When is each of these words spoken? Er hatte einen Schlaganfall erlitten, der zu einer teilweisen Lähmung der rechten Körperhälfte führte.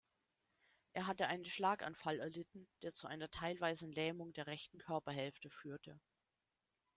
Er 0.93 1.05
hatte 1.05 1.27
einen 1.27 1.45
Schlaganfall 1.45 2.17
erlitten, 2.19 2.67
der 2.81 2.91
zu 2.91 3.05
einer 3.05 3.29
teilweisen 3.29 3.91
Lähmung 3.91 4.33
der 4.33 4.47
rechten 4.47 4.79
Körperhälfte 4.79 5.51
führte. 5.51 5.99